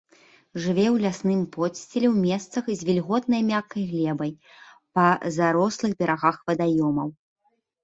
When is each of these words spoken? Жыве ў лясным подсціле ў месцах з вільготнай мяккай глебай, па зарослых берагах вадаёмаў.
Жыве 0.61 0.83
ў 0.83 0.95
лясным 1.03 1.43
подсціле 1.55 2.07
ў 2.13 2.29
месцах 2.29 2.71
з 2.79 2.87
вільготнай 2.89 3.41
мяккай 3.51 3.83
глебай, 3.91 4.31
па 4.97 5.05
зарослых 5.39 5.91
берагах 6.03 6.43
вадаёмаў. 6.51 7.17